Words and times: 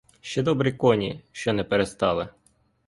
Ще 0.21 0.43
добрі 0.43 0.71
коні, 0.73 1.23
що 1.31 1.53
не 1.53 1.63
пристали. 1.63 2.29